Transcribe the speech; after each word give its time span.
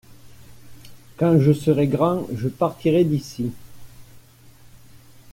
Quand 1.17 1.37
je 1.39 1.51
serais 1.51 1.85
grand 1.85 2.25
je 2.35 2.47
partirai 2.47 3.03
d’ici. 3.03 3.51